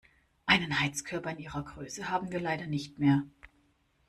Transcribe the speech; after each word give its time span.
Einen 0.47 0.79
Heizkörper 0.81 1.29
in 1.29 1.37
Ihrer 1.37 1.61
Größe 1.63 2.09
haben 2.09 2.31
wir 2.31 2.39
leider 2.39 2.65
nicht 2.65 2.97
mehr. 2.97 3.21